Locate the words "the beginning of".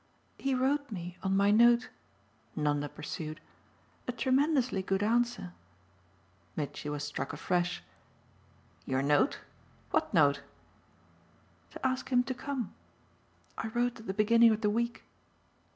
14.07-14.61